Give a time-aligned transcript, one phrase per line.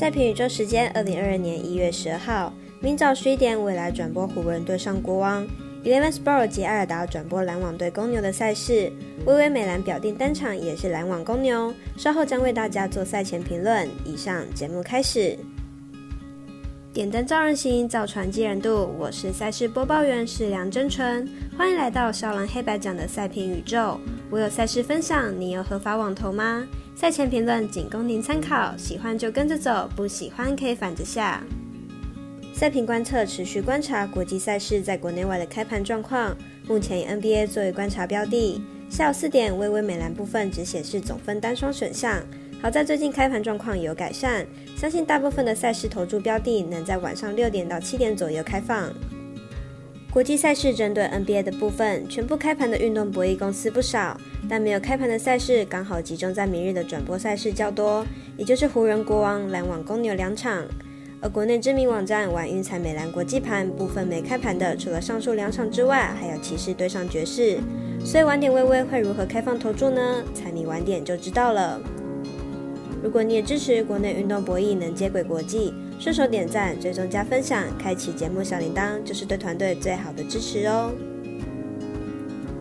[0.00, 5.46] 赛评宇宙时间，二零二二年一月十二号，明早十一点，未来转播湖人对上国王
[5.84, 8.90] ，Eleven Sport 及艾尔达转播篮网对公牛的赛事。
[9.26, 13.86] 微微美兰表定单场也是篮网公牛，稍后将为大家做赛前评论。
[14.06, 15.36] 以上节目开始。
[16.94, 18.90] 点灯照人行，造船济人度。
[18.98, 21.28] 我是赛事播报员是梁真纯，
[21.58, 24.00] 欢迎来到少狼黑白奖的赛评宇宙。
[24.30, 26.64] 我有赛事分享，你有合法网投吗？
[26.94, 31.42] 赛前评论仅供您参考，喜欢就跟着走，不喜欢可以反着下。
[32.54, 36.36] 赛评观测持续观察国际赛事在国内外的开盘状况，
[36.68, 38.62] 目前以 NBA 作为观察标的。
[38.88, 42.22] 下午四点，微微美蓝部分只显示总分单双选项。
[42.62, 48.92] 好在最近开盘状况有改善，相信大部分的赛事投注标的能在晚上六点到七点左右开放。
[50.12, 58.04] 国际赛事针对 NBA 的部分，全部开盘的运动博弈公司不少，但没有开盘的赛事刚好集中在明日的转播赛事较多，
[58.36, 60.64] 也就是湖人、国王、篮网、公牛两场。
[61.22, 67.60] 而国内知名网站晚运彩美兰国际盘部分没开盘的，除了上述两场之外，还有骑士对上爵士。
[68.04, 70.24] 所以晚点微微会如何开放投注呢？
[70.34, 71.80] 猜你晚点就知道了。
[73.00, 80.90] 如果你也支持国内运动博弈能接轨国际，顺手点赞、追踪加分享、开启节目小铃铛，就是对团队最好的支持哦。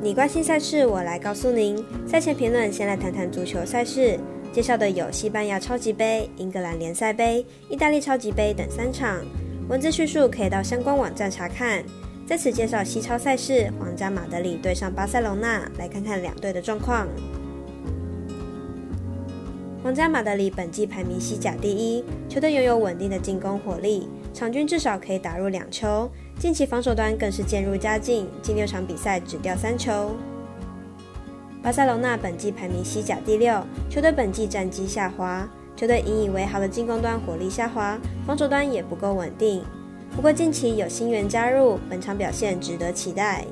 [0.00, 1.84] 你关心赛事，我来告诉您。
[2.06, 4.16] 赛前评论，先来谈谈足球赛事，
[4.52, 9.18] 介绍的有西班牙超级杯、英格兰联赛杯、意大利超级杯等三场。
[9.68, 11.82] 文字叙述可以到相关网站查看。
[12.28, 17.08] 在此介绍西超赛事，皇家马德里对上巴塞隆纳，来看看两队的状况。
[19.84, 26.10] 皇家马德里本季排名西甲第一，球队拥有稳定的进攻火力，场均至少可以打入两球。
[26.38, 30.16] 近期防守端更是渐入佳境，近六场比赛只掉三球。
[31.62, 35.46] 巴塞罗那本季排名西甲第六，球队本季战绩下滑，
[35.76, 39.62] 球队引以为豪的进攻端火力下滑，防守端也不够稳定。
[40.16, 43.44] 不过近期有新援加入，本场表现值得期待。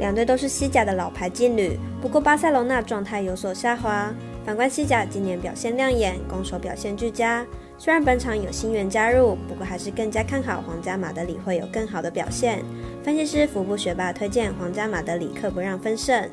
[0.00, 4.12] 两队都是西甲的老牌劲旅，不过巴塞罗那状态有所下滑。
[4.44, 7.46] 反观西甲，今年表现亮眼，攻守表现俱佳。
[7.76, 12.60] 虽然本场有新援加入，不过还是更加看好皇家马德里会有更好的表现。
[13.04, 16.28] 分析师福布学霸推荐皇家马德里克不让分胜。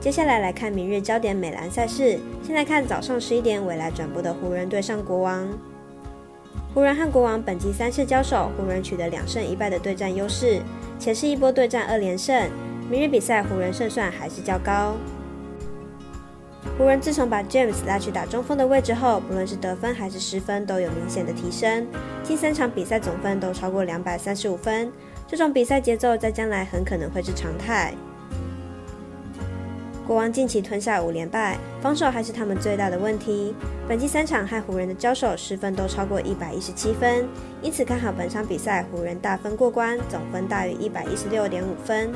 [0.00, 5.48] 接下来来看明日焦点美兰赛事，先来看早上十一点未来转播的湖人对上国王。
[6.72, 10.60] 湖人和国王本季三次交手，湖人取得两胜一败的对战优势，
[10.98, 12.48] 且是一波对战二连胜。
[12.88, 14.94] 明日比赛湖人胜算还是较高。
[16.76, 21.86] 湖人自从把 James 拉去打中锋的位置后，不论是得分还是失分都有明显的提升，
[22.22, 24.92] 近三场比赛总分都超过两百三十五分。
[25.26, 27.92] 这种比赛节奏在将来很可能会是常态。
[30.06, 33.54] 国王近期吞下五连败，防守还是他们最大的问题。
[33.86, 37.28] 本季三场和湖人的交手失分都超过一百一十七分，
[37.60, 42.10] 因此看好本场比赛湖人大分过关，总分大于一百一十六点五分。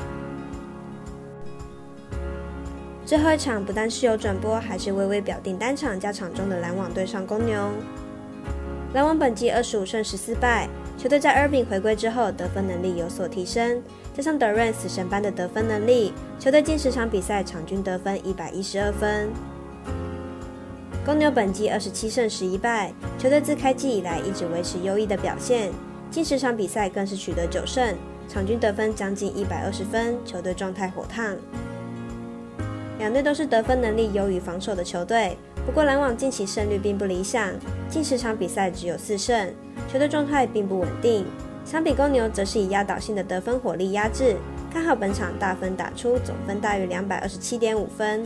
[3.13, 7.69] 最后一场不但是有转播，还是微微表定单场加场中的篮网对上公牛。
[8.95, 13.83] 篮网本季二十五胜十四败，球队在 Irving 回归之后得分能力有所提升，
[14.15, 19.29] 加上 d u r a n 死神般的得分能力，球队近十场比赛场均得分一百一十二分。
[21.05, 25.71] 公牛本季二十七胜十一败，球队自开季以来一直维持优异的表现，
[26.09, 27.95] 近十场比赛更是取得九胜，
[28.27, 31.37] 场均得分将近一百二十分，球队状态火烫。
[32.99, 37.51] 两队都是得分能力优于防守的球队，不过篮网近期胜率并不理想，
[37.89, 39.53] 近十场比赛只有四胜，
[39.91, 41.25] 球队状态并不稳定。
[41.65, 44.35] 相比公牛，则是以压倒性的得分火力压制，
[44.71, 48.25] 看好本场大分打出，总分大于两百二十七点五分。